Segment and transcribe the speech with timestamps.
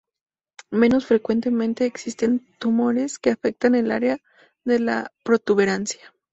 [0.71, 4.17] Menos frecuentemente existen tumores que afectan al área
[4.65, 6.11] de la protuberancia.